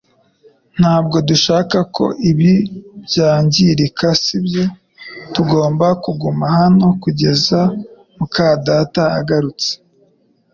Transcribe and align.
Ntabwo 0.77 1.17
dushaka 1.29 1.77
ko 1.95 2.05
ibi 2.29 2.53
byangirika, 3.05 4.07
sibyo? 4.23 4.63
Tugomba 5.33 5.87
kuguma 6.03 6.45
hano 6.57 6.85
kugeza 7.03 7.59
muka 8.17 8.47
data 8.67 9.03
agarutse 9.19 9.69